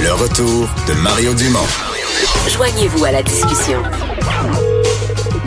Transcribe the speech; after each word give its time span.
Le 0.00 0.12
retour 0.12 0.68
de 0.86 0.94
Mario 1.02 1.34
Dumont. 1.34 1.66
Joignez-vous 2.48 3.04
à 3.04 3.12
la 3.12 3.22
discussion. 3.22 3.82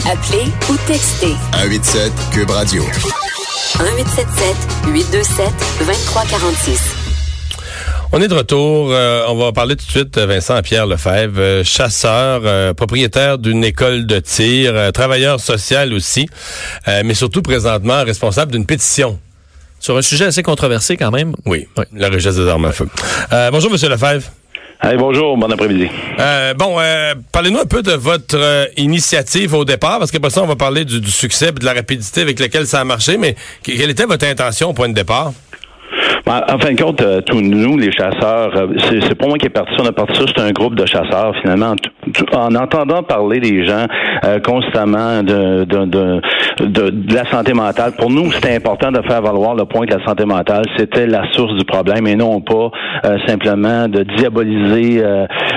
Appelez 0.05 0.51
ou 0.69 0.75
textez 0.87 1.35
187 1.53 2.11
Cube 2.31 2.49
Radio. 2.49 2.83
1877 2.83 4.55
827 4.87 5.49
2346. 5.79 6.81
On 8.13 8.21
est 8.21 8.27
de 8.27 8.33
retour. 8.33 8.89
Euh, 8.91 9.23
on 9.29 9.35
va 9.35 9.53
parler 9.53 9.77
tout 9.77 9.85
de 9.85 9.91
suite 9.91 10.19
de 10.19 10.21
Vincent 10.23 10.61
Pierre 10.61 10.85
Lefebvre, 10.85 11.39
euh, 11.39 11.63
chasseur, 11.63 12.41
euh, 12.43 12.73
propriétaire 12.73 13.37
d'une 13.37 13.63
école 13.63 14.05
de 14.05 14.19
tir, 14.19 14.91
travailleur 14.93 15.39
social 15.39 15.93
aussi, 15.93 16.27
mais 16.87 17.13
surtout 17.13 17.41
présentement 17.41 18.03
responsable 18.03 18.51
d'une 18.51 18.65
pétition. 18.65 19.17
Sur 19.81 19.97
un 19.97 20.01
sujet 20.01 20.25
assez 20.25 20.43
controversé 20.43 20.95
quand 20.95 21.11
même. 21.11 21.33
Oui, 21.45 21.67
oui. 21.77 21.83
la 21.93 22.07
recherche 22.07 22.35
des 22.35 22.47
armes 22.47 22.65
à 22.65 22.71
feu. 22.71 22.87
bonjour, 23.51 23.71
Monsieur 23.71 23.89
Lefebvre. 23.89 24.29
Hey, 24.83 24.97
bonjour, 24.97 25.37
bon 25.37 25.51
après-midi. 25.51 25.89
bon, 26.57 26.77
parlez-nous 27.31 27.59
un 27.59 27.65
peu 27.65 27.83
de 27.83 27.91
votre 27.91 28.69
initiative 28.77 29.53
au 29.53 29.65
départ, 29.65 29.99
parce 29.99 30.09
qu'après 30.11 30.31
ça, 30.31 30.41
on 30.41 30.47
va 30.47 30.55
parler 30.55 30.85
du, 30.85 31.01
du 31.01 31.11
succès 31.11 31.49
et 31.49 31.51
de 31.51 31.65
la 31.65 31.73
rapidité 31.73 32.21
avec 32.21 32.39
laquelle 32.39 32.65
ça 32.65 32.79
a 32.79 32.83
marché, 32.83 33.17
mais 33.17 33.35
quelle 33.61 33.89
était 33.89 34.05
votre 34.05 34.25
intention 34.25 34.69
au 34.69 34.73
point 34.73 34.89
de 34.89 34.93
départ? 34.93 35.33
En 36.27 36.59
fin 36.59 36.73
de 36.73 36.81
compte, 36.81 37.01
euh, 37.01 37.19
tous 37.21 37.41
nous, 37.41 37.77
les 37.77 37.91
chasseurs, 37.91 38.55
euh, 38.55 38.67
c'est 38.89 39.15
pas 39.15 39.27
moi 39.27 39.37
qui 39.37 39.47
est 39.47 39.49
parti, 39.49 39.73
on 39.79 39.85
a 39.85 39.91
parti 39.91 40.19
ça, 40.19 40.25
c'est 40.27 40.41
un 40.41 40.51
groupe 40.51 40.75
de 40.75 40.85
chasseurs 40.85 41.33
finalement. 41.41 41.73
En 42.33 42.55
entendant 42.55 43.01
parler 43.01 43.39
des 43.39 43.65
gens 43.65 43.85
euh, 44.25 44.39
constamment 44.39 45.23
de, 45.23 45.63
de, 45.63 45.85
de, 45.85 46.21
de, 46.59 47.13
la 47.15 47.25
santé 47.29 47.53
mentale, 47.53 47.93
pour 47.97 48.11
nous, 48.11 48.31
c'était 48.31 48.55
important 48.55 48.91
de 48.91 49.01
faire 49.01 49.21
valoir 49.21 49.55
le 49.55 49.65
point 49.65 49.85
que 49.85 49.95
la 49.95 50.05
santé 50.05 50.25
mentale, 50.25 50.63
c'était 50.77 51.07
la 51.07 51.23
source 51.33 51.55
du 51.55 51.65
problème 51.65 52.05
et 52.07 52.15
non 52.15 52.39
pas 52.41 52.69
simplement 53.25 53.87
de 53.87 54.03
diaboliser 54.03 55.03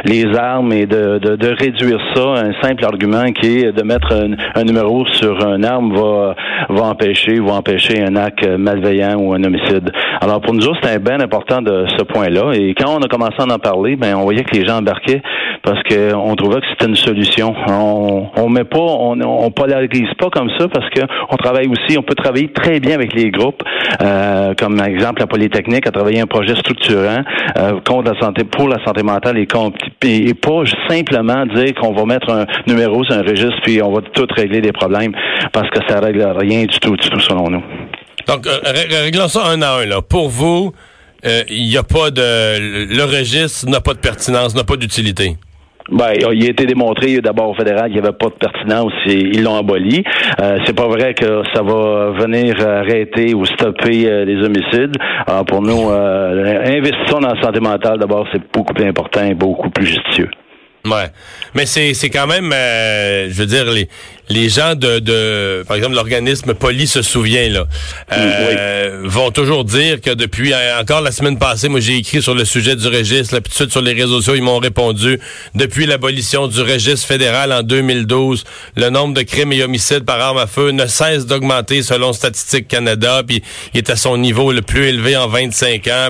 les 0.05 0.27
armes 0.37 0.73
et 0.73 0.87
de, 0.87 1.19
de, 1.19 1.37
de, 1.37 1.49
réduire 1.49 2.01
ça 2.15 2.23
à 2.23 2.41
un 2.41 2.53
simple 2.63 2.85
argument 2.85 3.33
qui 3.33 3.61
est 3.61 3.73
de 3.73 3.83
mettre 3.83 4.13
un, 4.55 4.65
numéro 4.65 5.05
sur 5.07 5.45
un 5.47 5.63
arme 5.63 5.95
va, 5.95 6.35
va 6.69 6.83
empêcher 6.85 7.39
va 7.41 7.55
empêcher 7.55 8.03
un 8.03 8.17
acte 8.17 8.47
malveillant 8.47 9.17
ou 9.19 9.35
un 9.35 9.43
homicide. 9.45 9.93
Alors 10.21 10.41
pour 10.41 10.54
nous 10.55 10.75
c'était 10.83 10.99
bien 10.99 11.21
important 11.21 11.63
de 11.63 11.87
ce 11.97 12.03
point-là. 12.03 12.53
Et 12.55 12.75
quand 12.75 12.97
on 12.97 13.03
a 13.03 13.09
commencé 13.09 13.37
à 13.39 13.45
en 13.45 13.59
parler, 13.59 13.97
ben 13.97 14.15
on 14.17 14.23
voyait 14.23 14.45
que 14.45 14.55
les 14.57 14.67
gens 14.67 14.79
embarquaient 14.79 15.23
parce 15.63 15.83
qu'on 15.83 16.35
trouvait 16.37 16.61
que 16.61 16.67
c'était 16.71 16.87
une 16.87 16.97
solution. 16.97 17.55
On, 17.69 18.29
on 18.37 18.49
met 18.49 18.65
pas, 18.65 18.79
on, 18.79 19.21
on 19.21 19.51
polarise 19.51 20.13
pas 20.19 20.29
comme 20.31 20.51
ça 20.59 20.69
parce 20.69 20.89
que 20.91 21.01
on 21.31 21.37
travaille 21.37 21.69
aussi, 21.69 21.99
on 21.99 22.03
peut 22.03 22.15
travailler 22.15 22.49
très 22.49 22.81
bien 22.81 22.95
avec 22.95 23.15
les 23.15 23.31
groupes, 23.31 23.63
euh, 24.03 24.55
comme 24.59 24.77
par 24.77 24.87
exemple 24.87 25.21
la 25.21 25.27
Polytechnique 25.27 25.87
a 25.87 25.91
travaillé 25.91 26.21
un 26.21 26.27
projet 26.27 26.55
structurant 26.57 27.23
euh, 27.59 27.81
contre 27.85 28.13
la 28.13 28.21
santé, 28.21 28.45
pour 28.45 28.69
la 28.69 28.83
santé 28.85 29.03
mentale 29.03 29.39
et, 29.39 29.49
et 30.03 30.35
pas 30.35 30.63
simplement 30.89 31.47
dire 31.47 31.75
qu'on 31.75 31.93
va 31.93 32.05
mettre 32.05 32.31
un 32.31 32.45
numéro 32.67 33.03
sur 33.05 33.15
un 33.15 33.23
registre 33.23 33.61
puis 33.63 33.83
on 33.83 33.93
va 33.93 34.03
tout 34.03 34.27
régler 34.37 34.61
des 34.61 34.73
problèmes 34.73 35.13
parce 35.53 35.71
que 35.71 35.81
ça 35.89 36.01
règle 36.01 36.23
rien 36.37 36.65
du 36.65 36.79
tout, 36.79 36.97
du 36.97 37.09
tout 37.09 37.21
selon 37.21 37.49
nous. 37.49 37.63
Donc, 38.27 38.47
euh, 38.47 38.59
réglons 39.03 39.29
ça 39.29 39.47
un 39.47 39.63
à 39.63 39.81
un. 39.81 39.87
Là. 39.87 40.03
Pour 40.03 40.29
vous, 40.29 40.73
il 41.25 41.31
euh, 41.31 41.43
n'y 41.51 41.77
a 41.77 41.83
pas 41.83 42.11
de... 42.11 42.95
Le 42.95 43.05
registre 43.05 43.69
n'a 43.69 43.81
pas 43.81 43.95
de 43.95 43.99
pertinence, 43.99 44.55
n'a 44.55 44.65
pas 44.65 44.77
d'utilité. 44.77 45.37
Ben, 45.91 46.13
il 46.17 46.47
a 46.47 46.51
été 46.51 46.65
démontré 46.65 47.19
d'abord 47.21 47.51
au 47.51 47.55
fédéral 47.55 47.91
qu'il 47.91 48.01
n'y 48.01 48.07
avait 48.07 48.17
pas 48.17 48.29
de 48.29 48.35
pertinence 48.35 48.93
et 49.07 49.19
ils 49.19 49.43
l'ont 49.43 49.59
aboli. 49.59 50.03
Euh, 50.41 50.59
c'est 50.65 50.75
pas 50.75 50.89
vrai 50.89 51.13
que 51.13 51.43
ça 51.55 51.63
va 51.63 52.11
venir 52.11 52.57
arrêter 52.67 53.35
ou 53.35 53.45
stopper 53.45 54.07
euh, 54.07 54.25
les 54.25 54.43
homicides. 54.43 54.97
Alors 55.27 55.45
pour 55.45 55.61
nous, 55.61 55.91
investissons 55.91 57.21
dans 57.21 57.35
la 57.35 57.43
santé 57.43 57.61
mentale 57.61 57.99
d'abord, 57.99 58.27
c'est 58.33 58.41
beaucoup 58.53 58.73
plus 58.73 58.87
important 58.87 59.25
et 59.25 59.35
beaucoup 59.35 59.69
plus 59.69 59.87
justicieux. 59.87 60.31
Ouais. 60.85 61.07
Mais 61.55 61.65
c'est, 61.65 61.95
c'est 61.95 62.11
quand 62.11 62.27
même, 62.27 62.53
euh, 62.53 63.29
je 63.31 63.35
veux 63.41 63.47
dire, 63.47 63.65
les, 63.73 63.89
les 64.29 64.49
gens 64.49 64.75
de, 64.75 64.99
de 64.99 65.65
par 65.67 65.77
exemple, 65.77 65.95
l'organisme 65.95 66.55
Poli 66.55 66.87
se 66.87 67.03
souvient, 67.03 67.49
là, 67.49 67.67
euh, 68.13 69.03
vont 69.05 69.31
toujours 69.31 69.65
dire 69.65 70.01
que 70.01 70.11
depuis, 70.11 70.53
euh, 70.53 70.81
encore 70.81 71.01
la 71.01 71.13
semaine 71.13 71.39
passée, 71.39 71.69
moi 71.69 71.81
j'ai 71.81 71.97
écrit 71.97 72.23
sur 72.23 72.35
le 72.35 72.45
sujet 72.45 72.77
du 72.77 72.89
registre, 72.89 73.35
là, 73.35 73.41
puis 73.41 73.51
tout 73.51 73.65
de 73.65 73.65
suite 73.65 73.73
sur 73.73 73.83
les 73.83 73.93
réseaux 73.93 74.19
sociaux, 74.19 74.35
ils 74.35 74.43
m'ont 74.43 74.59
répondu, 74.59 75.21
depuis 75.55 75.87
l'abolition 75.87 76.49
du 76.49 76.61
registre 76.63 77.07
fédéral 77.07 77.53
en 77.53 77.63
2012, 77.63 78.45
le 78.77 78.91
nombre 78.91 79.15
de 79.15 79.23
crimes 79.23 79.53
et 79.53 79.63
homicides 79.63 80.05
par 80.05 80.21
arme 80.21 80.39
à 80.39 80.47
feu 80.47 80.71
ne 80.71 80.87
cesse 80.87 81.27
d'augmenter 81.27 81.83
selon 81.83 82.13
Statistique 82.13 82.69
Canada, 82.69 83.23
puis 83.27 83.43
il 83.75 83.79
est 83.79 83.91
à 83.91 83.97
son 83.97 84.17
niveau 84.17 84.53
le 84.53 84.63
plus 84.63 84.87
élevé 84.87 85.17
en 85.17 85.29
25 85.29 85.87
ans, 85.89 86.09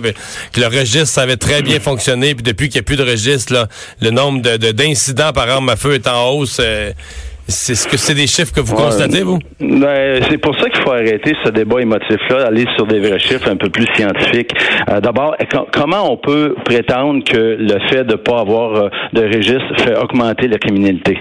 que 0.53 0.61
le 0.61 0.67
registre 0.67 1.09
ça 1.09 1.23
avait 1.23 1.37
très 1.37 1.63
bien 1.63 1.81
fonctionné, 1.81 2.35
puis 2.35 2.43
depuis 2.43 2.69
qu'il 2.69 2.81
n'y 2.81 2.85
a 2.85 2.87
plus 2.87 2.97
de 2.97 3.03
registre, 3.03 3.53
là, 3.53 3.69
le 4.01 4.11
nombre 4.11 4.43
de 4.43 4.55
d'incidents 4.73 5.33
par 5.33 5.49
arme 5.49 5.69
à 5.69 5.77
feu 5.77 5.95
est 5.95 6.09
en 6.09 6.31
hausse. 6.31 6.59
Euh, 6.61 6.93
c'est 7.47 7.75
ce 7.75 7.87
que 7.87 7.97
c'est 7.97 8.15
des 8.15 8.27
chiffres 8.27 8.53
que 8.53 8.61
vous 8.61 8.75
constatez, 8.75 9.23
vous? 9.23 9.39
Ben, 9.61 10.23
c'est 10.29 10.39
pour 10.39 10.55
ça 10.59 10.69
qu'il 10.69 10.83
faut 10.83 10.93
arrêter 10.93 11.35
ce 11.45 11.51
débat 11.51 11.81
émotif-là, 11.81 12.47
aller 12.47 12.67
sur 12.77 12.87
des 12.87 13.01
vrais 13.01 13.19
chiffres 13.19 13.49
un 13.51 13.57
peu 13.57 13.69
plus 13.69 13.87
scientifiques. 13.95 14.53
Euh, 14.89 15.01
d'abord, 15.01 15.37
comment 15.73 16.11
on 16.11 16.17
peut 16.17 16.55
prétendre 16.65 17.23
que 17.25 17.57
le 17.59 17.79
fait 17.91 18.05
de 18.05 18.13
ne 18.13 18.17
pas 18.17 18.41
avoir 18.41 18.75
euh, 18.75 18.89
de 19.13 19.23
registre 19.23 19.85
fait 19.85 19.97
augmenter 19.97 20.49
la 20.49 20.59
criminalité? 20.59 21.19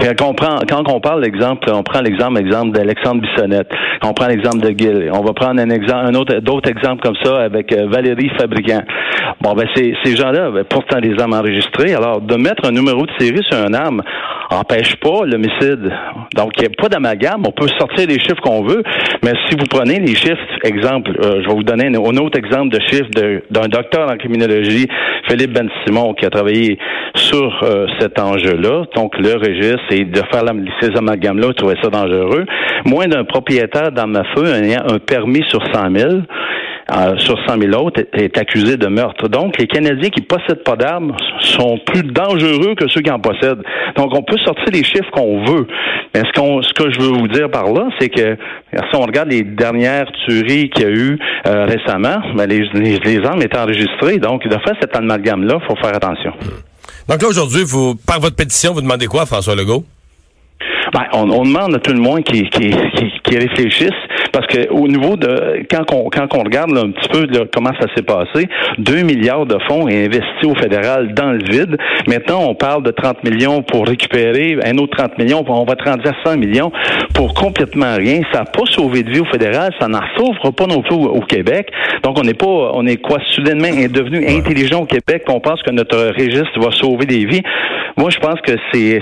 Quand 0.00 0.28
on, 0.28 0.34
prend, 0.34 0.58
quand 0.68 0.82
on 0.90 1.00
parle 1.00 1.22
d'exemple, 1.22 1.70
on 1.72 1.82
prend 1.82 2.00
l'exemple 2.00 2.38
exemple 2.40 2.72
d'Alexandre 2.72 3.22
Bissonnette, 3.22 3.70
on 4.02 4.12
prend 4.12 4.26
l'exemple 4.26 4.58
de 4.58 4.70
Gill, 4.76 5.10
on 5.12 5.22
va 5.22 5.32
prendre 5.32 5.60
un 5.60 6.14
autre, 6.14 6.40
d'autres 6.40 6.70
exemples 6.70 7.02
comme 7.02 7.16
ça 7.22 7.42
avec 7.42 7.72
Valérie 7.72 8.30
Fabricant. 8.38 8.82
Bon, 9.40 9.54
ben 9.54 9.66
ces, 9.74 10.16
gens-là 10.16 10.46
avaient 10.46 10.64
pourtant 10.64 11.00
des 11.00 11.18
armes 11.20 11.34
enregistrées. 11.34 11.94
Alors, 11.94 12.20
de 12.20 12.36
mettre 12.36 12.66
un 12.66 12.72
numéro 12.72 13.04
de 13.04 13.12
série 13.18 13.42
sur 13.50 13.58
une 13.58 13.74
arme 13.74 14.02
empêche 14.50 14.96
pas 14.96 15.24
l'homicide. 15.26 15.92
Donc, 16.34 16.52
il 16.56 16.60
n'y 16.60 16.66
a 16.66 16.70
pas 16.76 16.88
d'amalgame. 16.88 17.42
On 17.46 17.52
peut 17.52 17.68
sortir 17.78 18.06
les 18.06 18.18
chiffres 18.20 18.40
qu'on 18.42 18.62
veut, 18.62 18.82
mais 19.22 19.32
si 19.48 19.56
vous 19.56 19.66
prenez 19.66 19.98
les 19.98 20.14
chiffres, 20.14 20.38
exemple, 20.62 21.10
euh, 21.22 21.42
je 21.42 21.48
vais 21.48 21.54
vous 21.54 21.62
donner 21.62 21.86
un, 21.86 22.16
autre 22.16 22.38
exemple 22.38 22.68
de 22.68 22.80
chiffre 22.86 23.08
d'un 23.50 23.68
docteur 23.68 24.10
en 24.10 24.16
criminologie, 24.16 24.86
Philippe 25.28 25.52
Ben 25.52 25.68
Simon, 25.84 26.14
qui 26.14 26.24
a 26.24 26.30
travaillé 26.30 26.78
sur 27.16 27.62
euh, 27.62 27.86
cet 27.98 28.18
enjeu-là. 28.18 28.84
Donc, 28.94 29.18
le 29.18 29.34
c'est 29.88 30.04
de 30.04 30.20
faire 30.30 30.42
ces 30.80 30.96
amalgames-là, 30.96 31.52
trouver 31.54 31.76
ça 31.82 31.90
dangereux. 31.90 32.44
Moins 32.84 33.06
d'un 33.06 33.24
propriétaire 33.24 33.92
d'arme 33.92 34.16
à 34.16 34.24
feu 34.34 34.46
ayant 34.46 34.84
un 34.90 34.98
permis 34.98 35.44
sur 35.48 35.60
100 35.72 35.96
000 35.96 36.10
euh, 36.92 37.16
sur 37.16 37.38
100 37.48 37.62
000 37.62 37.82
autres 37.82 38.02
est, 38.12 38.36
accusé 38.36 38.76
de 38.76 38.86
meurtre. 38.88 39.28
Donc, 39.28 39.58
les 39.58 39.66
Canadiens 39.66 40.10
qui 40.10 40.20
possèdent 40.20 40.64
pas 40.64 40.76
d'armes 40.76 41.16
sont 41.40 41.78
plus 41.78 42.02
dangereux 42.02 42.74
que 42.76 42.88
ceux 42.88 43.00
qui 43.00 43.10
en 43.10 43.20
possèdent. 43.20 43.62
Donc, 43.96 44.14
on 44.14 44.22
peut 44.22 44.36
sortir 44.44 44.66
les 44.70 44.84
chiffres 44.84 45.10
qu'on 45.10 45.42
veut. 45.46 45.66
Mais 46.14 46.20
ce, 46.34 46.72
que 46.74 46.92
je 46.92 47.00
veux 47.00 47.08
vous 47.08 47.28
dire 47.28 47.50
par 47.50 47.72
là, 47.72 47.88
c'est 47.98 48.10
que 48.10 48.36
si 48.72 48.96
on 48.96 49.00
regarde 49.00 49.30
les 49.30 49.42
dernières 49.42 50.12
tueries 50.26 50.68
qu'il 50.68 50.84
y 50.84 50.86
a 50.86 50.90
eu 50.90 51.18
euh, 51.46 51.64
récemment, 51.64 52.20
ben, 52.36 52.46
les, 52.46 53.24
armes 53.24 53.40
étaient 53.40 53.58
enregistrées. 53.58 54.18
Donc, 54.18 54.46
de 54.46 54.52
faire 54.58 54.76
cet 54.78 54.94
amalgame-là, 54.94 55.60
il 55.62 55.66
faut 55.66 55.76
faire 55.76 55.96
attention. 55.96 56.34
Donc 57.08 57.20
là, 57.20 57.28
aujourd'hui, 57.28 57.64
vous, 57.64 57.94
par 57.94 58.20
votre 58.20 58.36
pétition, 58.36 58.72
vous 58.72 58.80
demandez 58.80 59.06
quoi, 59.06 59.26
François 59.26 59.54
Legault? 59.54 59.84
Ben, 60.94 61.06
on, 61.12 61.28
on, 61.28 61.42
demande 61.42 61.74
à 61.74 61.80
tout 61.80 61.92
le 61.92 61.98
monde 61.98 62.22
qui, 62.22 62.44
qui, 62.50 62.70
qui, 62.70 63.12
qui 63.24 63.36
réfléchisse 63.36 63.90
parce 64.32 64.46
que 64.46 64.68
au 64.70 64.86
niveau 64.86 65.16
de 65.16 65.64
quand 65.68 65.92
on 65.92 66.08
quand 66.08 66.32
on 66.36 66.44
regarde 66.44 66.70
un 66.76 66.92
petit 66.92 67.08
peu 67.08 67.26
comment 67.52 67.72
ça 67.80 67.86
s'est 67.96 68.02
passé, 68.02 68.48
2 68.78 69.02
milliards 69.02 69.46
de 69.46 69.56
fonds 69.68 69.88
investis 69.88 70.44
au 70.44 70.54
fédéral 70.54 71.12
dans 71.14 71.32
le 71.32 71.38
vide. 71.38 71.76
Maintenant, 72.06 72.44
on 72.48 72.54
parle 72.54 72.84
de 72.84 72.92
30 72.92 73.24
millions 73.24 73.62
pour 73.62 73.86
récupérer 73.86 74.56
un 74.64 74.78
autre 74.78 74.96
30 74.96 75.18
millions, 75.18 75.44
on 75.48 75.64
va 75.64 75.74
te 75.74 75.82
rendre 75.82 76.02
à 76.08 76.12
100 76.28 76.36
millions 76.36 76.70
pour 77.14 77.34
complètement 77.34 77.96
rien. 77.96 78.20
Ça 78.32 78.40
n'a 78.40 78.44
pas 78.44 78.66
sauvé 78.66 79.02
de 79.02 79.10
vie 79.10 79.20
au 79.20 79.24
fédéral, 79.24 79.72
ça 79.80 79.88
n'en 79.88 80.02
sauve 80.16 80.52
pas 80.52 80.66
non 80.66 80.82
plus 80.82 80.94
au, 80.94 81.20
Québec. 81.22 81.72
Donc 82.04 82.18
on 82.20 82.22
n'est 82.22 82.34
pas 82.34 82.46
on 82.46 82.86
est 82.86 82.98
quoi 82.98 83.18
soudainement 83.30 83.68
devenu 83.90 84.24
intelligent 84.28 84.82
au 84.82 84.86
Québec 84.86 85.24
qu'on 85.26 85.40
pense 85.40 85.60
que 85.62 85.72
notre 85.72 86.12
registre 86.16 86.60
va 86.60 86.70
sauver 86.70 87.06
des 87.06 87.24
vies. 87.24 87.42
Moi, 87.96 88.10
je 88.10 88.18
pense 88.18 88.40
que 88.40 88.52
c'est 88.72 89.00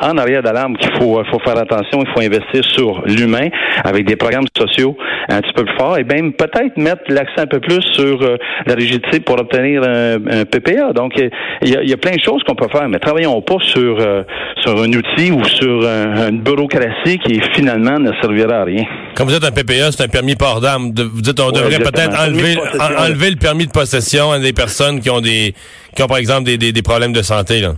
en 0.00 0.18
arrière 0.18 0.42
d'alarme 0.42 0.76
qu'il 0.76 0.92
faut 0.98 1.18
faut 1.30 1.33
faire 1.42 1.58
attention, 1.58 2.02
il 2.02 2.10
faut 2.12 2.20
investir 2.20 2.64
sur 2.64 3.02
l'humain 3.06 3.48
avec 3.84 4.06
des 4.06 4.16
programmes 4.16 4.46
sociaux 4.56 4.96
un 5.28 5.40
petit 5.40 5.52
peu 5.54 5.64
plus 5.64 5.76
fort 5.76 5.98
et 5.98 6.04
même 6.04 6.32
peut-être 6.32 6.76
mettre 6.76 7.02
l'accent 7.08 7.42
un 7.42 7.46
peu 7.46 7.60
plus 7.60 7.82
sur 7.92 8.22
euh, 8.22 8.36
la 8.66 8.74
rigidité 8.74 9.20
pour 9.20 9.38
obtenir 9.38 9.82
un, 9.82 10.44
PPA. 10.44 10.92
Donc, 10.92 11.12
il 11.16 11.68
y, 11.68 11.92
a, 11.92 11.96
plein 11.96 12.16
de 12.16 12.20
choses 12.20 12.42
qu'on 12.44 12.54
peut 12.54 12.68
faire, 12.70 12.88
mais 12.88 12.98
travaillons 12.98 13.40
pas 13.42 13.56
sur, 13.60 13.96
euh, 13.98 14.22
sur 14.62 14.80
un 14.80 14.92
outil 14.92 15.30
ou 15.30 15.44
sur 15.44 15.84
une 15.84 16.40
bureaucratie 16.40 17.18
qui 17.18 17.40
finalement 17.54 17.98
ne 17.98 18.10
servira 18.20 18.60
à 18.60 18.64
rien. 18.64 18.84
Quand 19.16 19.24
vous 19.24 19.34
êtes 19.34 19.44
un 19.44 19.50
PPA, 19.50 19.92
c'est 19.92 20.02
un 20.02 20.08
permis 20.08 20.36
port 20.36 20.60
d'armes. 20.60 20.92
Vous 20.96 21.22
dites 21.22 21.40
on 21.40 21.50
devrait 21.50 21.78
peut-être 21.78 22.18
enlever, 22.20 22.56
enlever 22.98 23.30
le 23.30 23.36
permis 23.36 23.66
de 23.66 23.72
possession 23.72 24.32
à 24.32 24.38
des 24.38 24.52
personnes 24.52 25.00
qui 25.00 25.10
ont 25.10 25.20
des 25.20 25.54
qui 25.94 26.02
ont 26.02 26.06
par 26.06 26.18
exemple 26.18 26.44
des, 26.44 26.58
des, 26.58 26.72
des 26.72 26.82
problèmes 26.82 27.12
de 27.12 27.22
santé. 27.22 27.60
Là. 27.60 27.74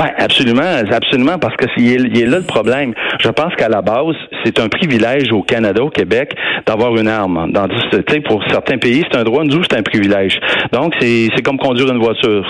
Ben, 0.00 0.12
absolument, 0.16 0.62
absolument, 0.90 1.38
parce 1.38 1.54
que 1.56 1.66
c'est 1.76 1.82
il 1.82 2.22
est 2.22 2.24
là 2.24 2.38
le 2.38 2.44
problème. 2.44 2.94
Je 3.20 3.28
pense 3.28 3.54
qu'à 3.56 3.68
la 3.68 3.82
base, 3.82 4.16
c'est 4.42 4.58
un 4.58 4.68
privilège 4.68 5.30
au 5.30 5.42
Canada, 5.42 5.82
au 5.82 5.90
Québec, 5.90 6.34
d'avoir 6.66 6.96
une 6.96 7.06
arme. 7.06 7.52
Dans, 7.52 7.68
pour 8.26 8.42
certains 8.48 8.78
pays, 8.78 9.04
c'est 9.10 9.18
un 9.18 9.24
droit, 9.24 9.44
nous, 9.44 9.62
c'est 9.62 9.76
un 9.76 9.82
privilège. 9.82 10.40
Donc, 10.72 10.94
c'est 10.98 11.42
comme 11.44 11.58
conduire 11.58 11.92
une 11.92 12.02
voiture. 12.02 12.46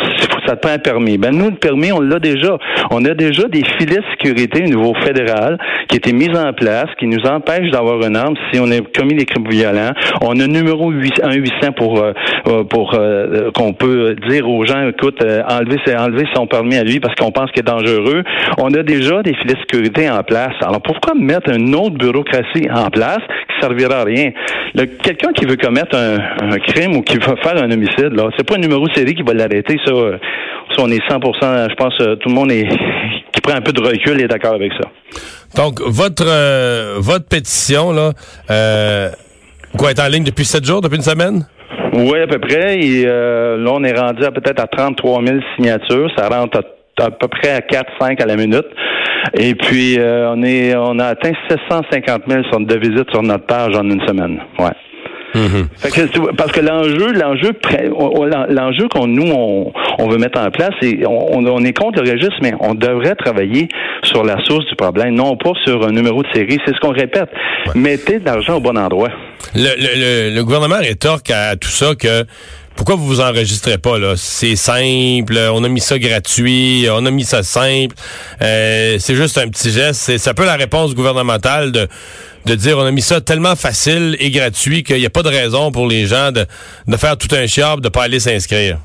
Ça 0.47 0.55
te 0.55 0.61
prend 0.61 0.75
un 0.75 0.79
permis. 0.79 1.19
Ben, 1.19 1.33
nous, 1.33 1.51
le 1.51 1.57
permis, 1.57 1.91
on 1.91 2.01
l'a 2.01 2.21
déjà. 2.21 2.57
On 2.93 3.05
a 3.05 3.15
déjà 3.15 3.49
des 3.49 3.65
filets 3.79 3.97
de 3.97 4.05
sécurité 4.13 4.63
au 4.63 4.69
niveau 4.69 4.95
fédéral 5.05 5.59
qui 5.89 5.97
étaient 5.97 6.13
mis 6.13 6.31
en 6.37 6.53
place, 6.53 6.87
qui 7.01 7.09
nous 7.09 7.25
empêchent 7.27 7.71
d'avoir 7.73 8.01
une 8.07 8.15
arme 8.15 8.35
si 8.53 8.61
on 8.61 8.71
a 8.71 8.79
commis 8.97 9.15
des 9.15 9.27
crimes 9.27 9.49
violents. 9.49 9.91
On 10.21 10.39
a 10.39 10.47
numéro 10.47 10.91
800 10.91 11.73
pour, 11.77 11.99
euh, 11.99 12.13
euh, 12.47 12.63
pour 12.65 12.95
euh, 12.95 13.51
qu'on 13.53 13.73
peut 13.73 14.15
dire 14.29 14.49
aux 14.49 14.65
gens, 14.65 14.89
écoute, 14.89 15.19
enlever, 15.49 15.79
enlever 15.99 16.27
son 16.35 16.47
permis 16.47 16.77
à 16.77 16.85
lui 16.85 17.01
parce 17.01 17.15
qu'on 17.17 17.33
pense 17.33 17.40
qu'il 17.53 17.61
est 17.61 17.67
dangereux. 17.67 18.23
On 18.59 18.73
a 18.75 18.83
déjà 18.83 19.23
des 19.23 19.35
filets 19.35 19.55
de 19.55 19.61
sécurité 19.61 20.11
en 20.11 20.23
place. 20.23 20.55
Alors, 20.61 20.81
pourquoi 20.83 21.15
mettre 21.15 21.51
une 21.51 21.75
autre 21.75 21.97
bureaucratie 21.97 22.69
en 22.71 22.91
place 22.91 23.21
qui 23.49 23.61
servira 23.61 24.01
à 24.01 24.05
rien? 24.05 24.31
Quelqu'un 25.03 25.33
qui 25.33 25.47
veut 25.47 25.57
commettre 25.57 25.97
un, 25.97 26.59
crime 26.59 26.97
ou 26.97 27.03
qui 27.03 27.17
veut 27.17 27.37
faire 27.43 27.63
un 27.63 27.71
homicide, 27.71 28.13
là, 28.13 28.31
c'est 28.37 28.47
pas 28.47 28.57
un 28.57 28.61
numéro 28.61 28.87
série 28.95 29.15
qui 29.15 29.23
va 29.23 29.35
l'arrêter, 29.35 29.79
ça. 29.85 29.93
Ça, 30.77 30.83
on 30.85 30.91
est 30.91 31.01
100 31.09 31.19
je 31.21 31.75
pense, 31.75 31.97
tout 31.97 32.29
le 32.29 32.35
monde 32.35 32.53
est, 32.53 32.69
qui 33.33 33.41
prend 33.41 33.55
un 33.55 33.61
peu 33.61 33.73
de 33.73 33.81
recul 33.81 34.21
est 34.21 34.29
d'accord 34.29 34.55
avec 34.55 34.73
ça. 34.81 34.89
Donc, 35.57 35.81
votre 35.81 36.27
euh, 36.27 36.97
votre 36.99 37.27
pétition, 37.27 37.93
là, 37.93 38.13
euh, 38.51 39.09
quoi, 39.77 39.91
est 39.91 40.01
en 40.01 40.09
ligne 40.09 40.25
depuis 40.25 40.45
sept 40.45 40.65
jours, 40.65 40.81
depuis 40.81 40.97
une 40.97 41.03
semaine? 41.03 41.45
Oui, 41.93 42.21
à 42.21 42.27
peu 42.27 42.39
près. 42.39 42.79
Et, 42.79 43.05
euh, 43.07 43.57
là, 43.57 43.71
on 43.75 43.83
est 43.83 43.99
rendu 43.99 44.25
à 44.25 44.31
peut-être 44.31 44.61
à 44.61 44.67
33 44.67 45.25
000 45.25 45.39
signatures. 45.57 46.11
Ça 46.17 46.29
rentre 46.29 46.59
à, 46.59 46.63
peu 47.09 47.29
près 47.29 47.51
à 47.51 47.61
4-5 47.61 48.23
à 48.23 48.27
la 48.27 48.37
minute. 48.37 48.67
Et 49.35 49.55
puis, 49.55 49.99
euh, 49.99 50.33
on 50.35 50.43
est 50.43 50.75
on 50.77 50.99
a 50.99 51.07
atteint 51.07 51.33
750 51.49 52.23
000 52.29 52.43
de 52.61 52.77
visites 52.77 53.11
sur 53.11 53.23
notre 53.23 53.47
page 53.47 53.77
en 53.77 53.85
une 53.85 54.07
semaine. 54.07 54.41
Ouais. 54.59 54.71
Mhm. 55.35 55.69
parce 56.37 56.53
que 56.53 56.61
l'enjeu, 56.61 57.13
l'enjeu, 57.13 57.53
l'enjeu 58.49 58.89
qu'on 58.89 59.07
nous 59.07 59.31
on, 59.31 60.09
veut 60.09 60.19
mettre 60.19 60.41
en 60.41 60.51
place, 60.51 60.71
c'est 60.81 61.07
on, 61.07 61.65
est 61.65 61.73
contre 61.73 62.03
le 62.03 62.11
registre, 62.11 62.37
mais 62.43 62.53
on 62.61 62.75
devrait 62.75 63.15
travailler 63.15 63.69
sur 64.03 64.25
la 64.25 64.43
source 64.45 64.67
du 64.67 64.75
problème, 64.75 65.15
non 65.15 65.37
pas 65.37 65.53
sur 65.65 65.87
un 65.87 65.93
numéro 65.93 66.23
de 66.23 66.29
série. 66.35 66.59
C'est 66.67 66.75
ce 66.75 66.81
qu'on 66.81 66.93
répète. 66.93 67.29
Mettez 67.75 68.19
de 68.19 68.25
l'argent 68.25 68.57
au 68.57 68.61
bon 68.61 68.77
endroit. 68.77 69.11
Le, 69.55 70.35
le, 70.35 70.43
gouvernement 70.43 70.79
rétorque 70.79 71.31
à 71.31 71.57
tout 71.57 71.69
ça 71.69 71.95
que 71.95 72.25
pourquoi 72.77 72.95
vous 72.95 73.07
vous 73.07 73.21
enregistrez 73.21 73.79
pas 73.79 73.99
là? 73.99 74.15
C'est 74.17 74.57
simple, 74.57 75.39
on 75.53 75.63
a 75.65 75.69
mis 75.69 75.81
ça 75.81 75.99
gratuit, 75.99 76.87
on 76.91 77.05
a 77.05 77.11
mis 77.11 77.25
ça 77.25 77.43
simple. 77.43 77.95
Euh, 78.43 78.97
c'est 78.99 79.15
juste 79.15 79.39
un 79.39 79.49
petit 79.49 79.71
geste. 79.71 80.01
C'est 80.17 80.29
un 80.29 80.35
peu 80.35 80.45
la 80.45 80.57
réponse 80.57 80.95
gouvernementale 80.95 81.73
de 81.73 81.89
de 82.47 82.55
dire 82.55 82.79
on 82.79 82.87
a 82.87 82.91
mis 82.91 83.03
ça 83.03 83.21
tellement 83.21 83.55
facile 83.55 84.17
et 84.19 84.31
gratuit 84.31 84.83
qu'il 84.83 84.97
n'y 84.97 85.07
a 85.07 85.11
pas 85.11 85.23
de 85.23 85.29
raison 85.29 85.71
pour 85.73 85.87
les 85.87 86.07
gens 86.07 86.33
de, 86.33 86.47
de 86.87 86.97
faire 86.97 87.17
tout 87.19 87.29
un 87.35 87.47
chiab, 87.47 87.81
de 87.81 87.89
pas 87.89 88.05
aller 88.05 88.19
s'inscrire. 88.19 88.79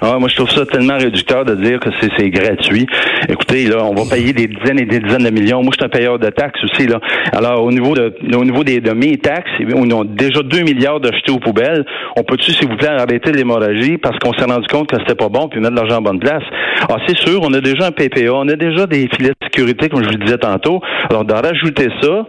Ah, 0.00 0.16
moi, 0.20 0.28
je 0.28 0.36
trouve 0.36 0.50
ça 0.50 0.64
tellement 0.64 0.96
réducteur 0.96 1.44
de 1.44 1.56
dire 1.56 1.80
que 1.80 1.90
c'est 2.16 2.30
gratuit. 2.30 2.86
Écoutez, 3.28 3.64
là, 3.66 3.84
on 3.84 3.94
va 3.94 4.08
payer 4.08 4.32
des 4.32 4.46
dizaines 4.46 4.78
et 4.78 4.84
des 4.84 5.00
dizaines 5.00 5.24
de 5.24 5.30
millions. 5.30 5.60
Moi, 5.60 5.72
je 5.72 5.78
suis 5.78 5.86
un 5.86 5.88
payeur 5.88 6.20
de 6.20 6.28
taxes 6.28 6.62
aussi, 6.62 6.86
là. 6.86 7.00
Alors, 7.32 7.64
au 7.64 7.72
niveau 7.72 7.94
de, 7.94 8.14
au 8.32 8.44
niveau 8.44 8.62
des, 8.62 8.80
de 8.80 8.92
mes 8.92 9.16
taxes, 9.16 9.50
on 9.74 9.90
a 9.90 10.04
déjà 10.04 10.40
2 10.42 10.60
milliards 10.60 11.00
de 11.00 11.12
jetés 11.12 11.32
aux 11.32 11.40
poubelles. 11.40 11.84
On 12.16 12.22
peut-tu, 12.22 12.52
s'il 12.52 12.68
vous 12.68 12.76
plaît, 12.76 12.88
arrêter 12.88 13.32
l'hémorragie 13.32 13.98
parce 13.98 14.16
qu'on 14.20 14.32
s'est 14.34 14.44
rendu 14.44 14.68
compte 14.68 14.88
que 14.88 14.96
c'était 15.00 15.16
pas 15.16 15.28
bon 15.28 15.48
puis 15.48 15.58
mettre 15.58 15.72
de 15.72 15.80
l'argent 15.80 15.96
en 15.96 16.02
bonne 16.02 16.20
place? 16.20 16.44
Ah, 16.88 16.98
c'est 17.08 17.18
sûr, 17.18 17.40
on 17.42 17.52
a 17.54 17.60
déjà 17.60 17.86
un 17.86 17.90
PPA, 17.90 18.32
on 18.32 18.48
a 18.48 18.54
déjà 18.54 18.86
des 18.86 19.08
filets 19.16 19.30
de 19.30 19.46
sécurité, 19.46 19.88
comme 19.88 20.04
je 20.04 20.10
vous 20.10 20.16
le 20.16 20.24
disais 20.24 20.38
tantôt. 20.38 20.80
Alors, 21.10 21.24
de 21.24 21.34
rajouter 21.34 21.88
ça, 22.00 22.24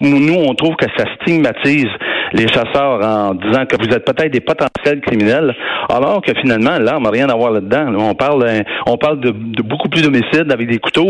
nous, 0.00 0.34
on 0.34 0.54
trouve 0.54 0.76
que 0.76 0.86
ça 0.96 1.04
stigmatise 1.20 1.90
les 2.32 2.48
chasseurs 2.48 3.04
en 3.04 3.34
disant 3.34 3.66
que 3.66 3.76
vous 3.76 3.94
êtes 3.94 4.04
peut-être 4.04 4.32
des 4.32 4.40
potentiels 4.40 5.00
criminels, 5.00 5.54
alors 5.88 6.22
que 6.22 6.32
finalement, 6.40 6.78
l'arme 6.78 7.04
n'a 7.04 7.10
rien 7.10 7.28
à 7.28 7.34
voir 7.34 7.52
là-dedans. 7.52 7.92
On 7.98 8.14
parle, 8.14 8.44
on 8.86 8.96
parle 8.96 9.20
de, 9.20 9.30
beaucoup 9.30 9.88
plus 9.88 10.02
d'homicides 10.02 10.50
avec 10.52 10.68
des 10.68 10.78
couteaux. 10.78 11.06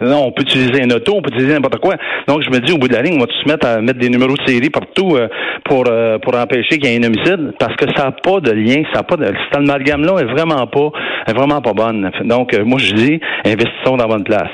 On 0.00 0.32
peut 0.32 0.42
utiliser 0.42 0.82
un 0.82 0.90
auto, 0.90 1.14
on 1.16 1.22
peut 1.22 1.30
utiliser 1.30 1.54
n'importe 1.54 1.78
quoi. 1.78 1.96
Donc, 2.26 2.42
je 2.42 2.50
me 2.50 2.60
dis, 2.60 2.72
au 2.72 2.78
bout 2.78 2.88
de 2.88 2.94
la 2.94 3.02
ligne, 3.02 3.16
on 3.16 3.20
va 3.20 3.26
tous 3.26 3.50
mettre 3.50 3.66
à 3.66 3.80
mettre 3.80 3.98
des 3.98 4.08
numéros 4.08 4.34
de 4.34 4.46
série 4.46 4.70
partout 4.70 5.16
euh, 5.16 5.28
pour, 5.64 5.84
euh, 5.88 6.18
pour 6.18 6.36
empêcher 6.36 6.78
qu'il 6.78 6.90
y 6.90 6.94
ait 6.94 6.98
un 6.98 7.04
homicide, 7.04 7.52
parce 7.58 7.76
que 7.76 7.86
ça 7.96 8.04
n'a 8.04 8.12
pas 8.12 8.40
de 8.40 8.52
lien, 8.52 8.82
ça 8.92 9.00
n'a 9.00 9.02
pas 9.02 9.16
de, 9.16 9.24
cette 9.26 9.56
amalgame-là 9.56 10.18
est 10.20 10.24
vraiment 10.24 10.66
pas, 10.66 10.90
est 11.26 11.32
vraiment 11.32 11.60
pas 11.60 11.72
bonne. 11.72 12.10
Donc, 12.24 12.54
euh, 12.54 12.64
moi, 12.64 12.78
je 12.78 12.92
dis, 12.94 13.20
investissons 13.44 13.96
dans 13.96 14.04
la 14.04 14.06
bonne 14.06 14.24
place. 14.24 14.50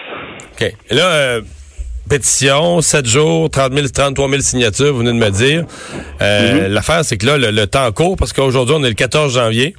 OK. 0.60 0.70
là, 0.90 1.40
pétition, 2.08 2.80
7 2.80 3.06
jours, 3.06 3.50
30 3.50 3.74
000, 3.74 3.88
33 3.88 4.28
000 4.28 4.42
signatures, 4.42 4.92
vous 4.92 4.98
venez 4.98 5.12
de 5.12 5.24
me 5.24 5.30
dire. 5.30 5.64
Euh, 6.20 6.68
mhm. 6.68 6.72
L'affaire, 6.72 7.04
c'est 7.04 7.16
que 7.16 7.26
là, 7.26 7.38
le, 7.38 7.66
temps 7.66 7.90
court, 7.92 8.16
parce 8.16 8.32
qu'aujourd'hui, 8.32 8.76
on 8.78 8.84
est 8.84 8.88
le 8.88 8.94
14 8.94 9.34
janvier. 9.34 9.74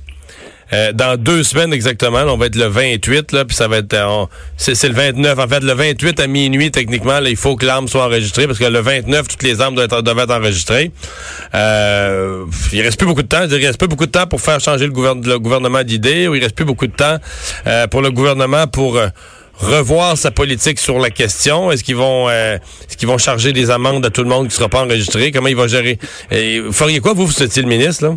Euh, 0.74 0.92
dans 0.94 1.16
deux 1.16 1.44
semaines 1.44 1.72
exactement, 1.74 2.24
on 2.28 2.38
va 2.38 2.48
être 2.48 2.56
le 2.56 2.66
28, 2.66 3.34
là, 3.34 3.46
puis 3.46 3.56
ça 3.56 3.68
va 3.68 3.78
être... 3.78 3.94
Euh, 3.94 4.26
c'est 4.58 4.88
le 4.88 4.96
29. 4.96 5.38
En 5.38 5.48
fait, 5.48 5.60
le 5.64 5.74
28 5.74 6.20
à 6.20 6.26
minuit, 6.26 6.72
techniquement, 6.72 7.20
là, 7.20 7.30
il 7.30 7.36
faut 7.36 7.56
que 7.56 7.68
l'arme 7.68 7.88
soit 7.88 8.04
enregistrée, 8.04 8.48
parce 8.48 8.58
que 8.58 8.66
le 8.66 8.80
29, 8.80 9.28
toutes 9.28 9.44
les 9.44 9.62
armes 9.62 9.76
doivent 9.76 9.86
être, 9.86 10.02
doivent 10.02 10.20
être 10.20 10.34
enregistrées. 10.34 10.92
Euh, 11.54 12.46
il 12.74 12.82
reste 12.82 12.98
plus 12.98 13.06
beaucoup 13.06 13.22
de 13.22 13.28
temps. 13.28 13.44
Il 13.48 13.66
reste 13.66 13.78
plus 13.78 13.88
beaucoup 13.88 14.08
de 14.08 14.12
temps 14.12 14.26
pour 14.26 14.42
faire 14.42 14.60
changer 14.60 14.88
le, 14.88 14.94
le 14.94 15.40
gouvernement 15.40 15.84
d'idées, 15.84 16.28
ou 16.28 16.34
il 16.34 16.42
reste 16.42 16.56
plus 16.56 16.66
beaucoup 16.66 16.88
de 16.88 16.94
temps 16.94 17.18
pour 17.92 18.02
le 18.02 18.10
gouvernement 18.10 18.66
pour 18.66 19.00
revoir 19.60 20.18
sa 20.18 20.32
politique 20.32 20.80
sur 20.80 21.00
la 21.00 21.10
question? 21.10 21.72
Est-ce 21.72 21.84
qu'ils 21.84 21.96
vont 21.96 22.28
euh, 22.30 22.58
est-ce 22.88 22.98
qu'ils 22.98 23.08
vont 23.08 23.18
charger 23.18 23.54
des 23.54 23.70
amendes 23.70 24.06
à 24.06 24.10
tout 24.10 24.24
le 24.24 24.30
monde 24.30 24.48
qui 24.48 24.54
ne 24.54 24.58
sera 24.58 24.70
pas 24.70 24.84
enregistré? 24.84 25.32
Comment 25.32 25.48
il 25.48 25.56
va 25.56 25.68
gérer? 25.68 25.98
Et, 26.32 26.60
vous 26.60 26.74
feriez 26.74 27.00
quoi, 27.00 27.14
vous, 27.14 27.26
vous 27.26 27.44
étiez 27.44 27.62
le 27.62 27.68
ministre, 27.68 28.06
là? 28.06 28.16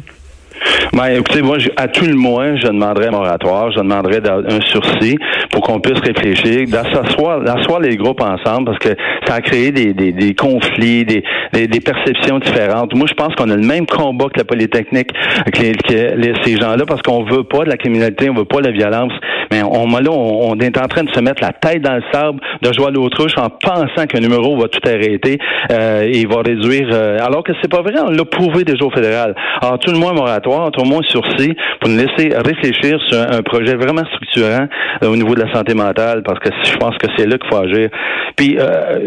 Ben, 0.93 1.07
écoutez, 1.09 1.43
moi, 1.43 1.59
à 1.77 1.87
tout 1.89 2.07
le 2.07 2.15
moins, 2.15 2.57
je 2.57 2.67
demanderais 2.67 3.09
un 3.09 3.13
moratoire, 3.13 3.71
je 3.73 3.79
demanderais 3.79 4.21
un 4.29 4.61
sursis 4.63 5.19
pour 5.51 5.63
qu'on 5.63 5.81
puisse 5.81 6.01
réfléchir, 6.01 6.67
d'asseoir, 6.67 7.41
d'asseoir 7.41 7.81
les 7.81 7.97
groupes 7.97 8.23
ensemble, 8.23 8.67
parce 8.67 8.79
que 8.79 8.97
ça 9.27 9.35
a 9.35 9.41
créé 9.41 9.71
des, 9.71 9.93
des, 9.93 10.13
des 10.13 10.35
conflits, 10.35 11.05
des, 11.05 11.23
des, 11.53 11.81
perceptions 11.81 12.39
différentes. 12.39 12.95
Moi, 12.95 13.07
je 13.09 13.15
pense 13.15 13.35
qu'on 13.35 13.51
a 13.51 13.57
le 13.57 13.67
même 13.67 13.87
combat 13.87 14.27
que 14.27 14.39
la 14.39 14.45
Polytechnique, 14.45 15.11
que, 15.53 16.17
les, 16.17 16.33
ces 16.45 16.57
gens-là, 16.57 16.85
parce 16.87 17.03
qu'on 17.03 17.25
veut 17.25 17.45
pas 17.45 17.65
de 17.65 17.69
la 17.71 17.77
criminalité, 17.77 18.31
on 18.31 18.35
veut 18.35 18.45
pas 18.45 18.61
de 18.61 18.67
la 18.67 18.73
violence. 18.73 19.13
Mais 19.51 19.63
on, 19.63 19.87
là, 19.87 20.11
on, 20.11 20.59
est 20.59 20.79
en 20.79 20.87
train 20.89 21.05
de 21.05 21.11
se 21.11 21.21
mettre 21.21 21.43
la 21.43 21.53
tête 21.53 21.83
dans 21.83 21.95
le 21.95 22.03
sable, 22.13 22.41
de 22.63 22.73
jouer 22.73 22.87
à 22.87 22.91
l'autruche 22.91 23.37
en 23.39 23.49
pensant 23.51 24.07
qu'un 24.07 24.21
numéro 24.21 24.59
va 24.59 24.69
tout 24.69 24.81
arrêter 24.87 25.39
euh, 25.71 26.03
et 26.03 26.27
va 26.27 26.43
réduire. 26.43 26.89
Euh, 26.93 27.19
alors 27.21 27.43
que 27.43 27.53
c'est 27.63 27.71
pas 27.71 27.83
vrai, 27.83 27.95
on 28.05 28.11
l'a 28.11 28.25
prouvé 28.25 28.65
déjà 28.65 28.85
au 28.85 28.91
fédéral. 28.91 29.35
Alors, 29.63 29.79
tout 29.79 29.91
le 29.91 29.99
moins 29.99 30.13
moratoire, 30.13 30.71
le 30.85 30.91
moins 30.91 31.03
sursis, 31.03 31.55
pour 31.81 31.91
nous 31.91 31.97
laisser 31.97 32.35
réfléchir 32.37 32.99
sur 33.09 33.19
un, 33.21 33.43
projet 33.43 33.75
vraiment 33.77 34.05
structurant 34.05 34.67
euh, 35.03 35.09
au 35.09 35.17
niveau 35.17 35.35
de 35.35 35.43
la 35.43 35.53
santé 35.53 35.75
mentale, 35.75 36.23
parce 36.25 36.39
que 36.41 36.51
je 36.65 36.77
pense 36.77 36.97
que 36.99 37.07
c'est 37.17 37.27
là 37.27 37.39
qu'il 37.39 37.49
faut 37.49 37.57
agir. 37.57 37.89
Puis, 38.37 38.57
euh, 38.59 38.99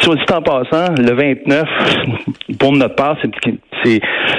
sur 0.00 0.12
le 0.14 0.24
temps 0.24 0.42
passant, 0.42 0.94
le 0.98 1.12
29, 1.12 1.64
pour 2.58 2.72
notre 2.72 2.94
part, 2.94 3.16
c'est 3.22 3.30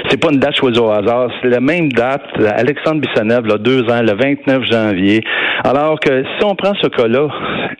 c'est 0.08 0.18
pas 0.18 0.28
une 0.32 0.38
date 0.38 0.56
choisie 0.56 0.78
au 0.78 0.90
hasard. 0.90 1.30
C'est 1.40 1.48
la 1.48 1.60
même 1.60 1.90
date, 1.92 2.24
Alexandre 2.56 3.00
Bissonneuve, 3.00 3.46
là, 3.46 3.58
deux 3.58 3.82
ans, 3.90 4.02
le 4.02 4.14
29 4.14 4.64
janvier. 4.64 5.24
Alors 5.64 5.98
que 6.00 6.22
si 6.22 6.44
on 6.44 6.54
prend 6.54 6.72
ce 6.80 6.88
cas-là, 6.88 7.28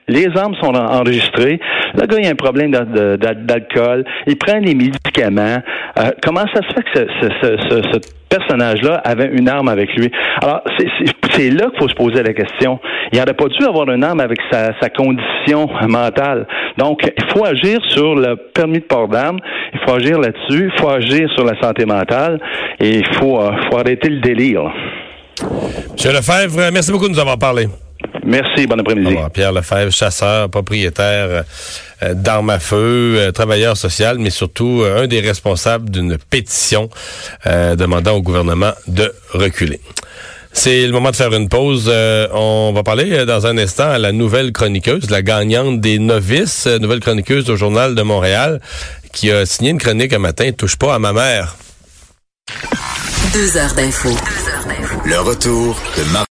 les 0.09 0.29
armes 0.37 0.55
sont 0.61 0.75
enregistrées. 0.75 1.61
Le 1.95 2.07
gars, 2.07 2.17
il 2.19 2.27
a 2.27 2.31
un 2.31 2.35
problème 2.35 2.71
d'alcool. 2.71 4.05
Il 4.27 4.37
prend 4.37 4.61
des 4.61 4.75
médicaments. 4.75 5.59
Euh, 5.99 6.11
comment 6.23 6.45
ça 6.55 6.61
se 6.63 6.75
fait 6.75 6.85
que 6.93 7.13
ce, 7.43 7.99
personnage-là 8.29 9.01
avait 9.05 9.31
une 9.33 9.49
arme 9.49 9.69
avec 9.69 9.95
lui? 9.97 10.11
Alors, 10.43 10.63
c'est 11.35 11.51
là 11.51 11.67
qu'il 11.71 11.79
faut 11.79 11.89
se 11.89 11.95
poser 11.95 12.23
la 12.23 12.33
question. 12.35 12.79
Il 13.13 13.19
n'aurait 13.19 13.35
pas 13.35 13.47
dû 13.47 13.65
avoir 13.65 13.89
une 13.91 14.05
arme 14.05 14.21
avec 14.21 14.39
sa, 14.51 14.79
sa, 14.81 14.91
condition 14.91 15.69
mentale. 15.89 16.47
Donc, 16.77 17.01
il 17.05 17.25
faut 17.33 17.45
agir 17.45 17.81
sur 17.89 18.15
le 18.15 18.37
permis 18.37 18.81
de 18.81 18.85
port 18.85 19.09
d'armes, 19.09 19.39
il 19.73 19.81
faut 19.81 19.95
agir 19.95 20.19
là-dessus, 20.19 20.71
il 20.75 20.81
faut 20.81 20.91
agir 20.91 21.31
sur 21.35 21.45
la 21.45 21.59
santé 21.61 21.87
mentale 21.87 22.39
et 22.81 22.99
il 22.99 23.07
faut, 23.15 23.41
euh, 23.41 23.51
faut 23.71 23.79
arrêter 23.79 24.11
le 24.11 24.21
délire. 24.21 24.71
Monsieur 25.93 26.13
Lefebvre, 26.13 26.71
merci 26.73 26.93
beaucoup 26.93 27.07
de 27.07 27.13
nous 27.13 27.21
avoir 27.21 27.39
parlé. 27.39 27.67
Merci, 28.29 28.67
bon 28.67 28.79
après-midi. 28.79 29.17
Pierre 29.33 29.53
Lefebvre, 29.53 29.91
chasseur, 29.91 30.51
propriétaire 30.51 31.45
euh, 32.03 32.13
d'armes 32.13 32.51
à 32.51 32.59
feu, 32.59 33.15
euh, 33.17 33.33
travailleur 33.33 33.75
social, 33.75 34.19
mais 34.19 34.29
surtout 34.29 34.83
euh, 34.83 35.05
un 35.05 35.07
des 35.07 35.21
responsables 35.21 35.89
d'une 35.89 36.19
pétition 36.19 36.91
demandant 37.47 38.17
au 38.17 38.23
gouvernement 38.23 38.73
de 38.87 39.11
reculer. 39.33 39.81
C'est 40.53 40.87
le 40.87 40.93
moment 40.93 41.11
de 41.11 41.17
faire 41.17 41.33
une 41.33 41.49
pause. 41.49 41.91
on 42.33 42.73
va 42.75 42.83
parler 42.83 43.25
dans 43.25 43.47
un 43.47 43.57
instant 43.57 43.89
à 43.89 43.99
la 43.99 44.13
nouvelle 44.13 44.53
chroniqueuse, 44.53 45.09
la 45.09 45.23
gagnante 45.23 45.81
des 45.81 45.99
novices, 45.99 46.67
nouvelle 46.67 47.01
chroniqueuse 47.01 47.49
au 47.49 47.57
Journal 47.57 47.95
de 47.95 48.03
Montréal, 48.03 48.61
qui 49.13 49.31
a 49.31 49.47
signé 49.47 49.71
une 49.71 49.79
chronique 49.79 50.13
un 50.13 50.19
matin, 50.19 50.51
Touche 50.53 50.77
pas 50.77 50.95
à 50.95 50.99
ma 50.99 51.13
mère. 51.15 51.57
Deux 53.33 53.57
heures 53.57 53.75
d'info. 53.75 54.11
Le 55.05 55.21
retour 55.21 55.81
de 55.97 56.03